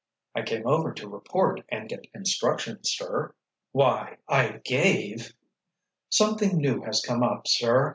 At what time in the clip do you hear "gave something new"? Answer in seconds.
4.65-6.81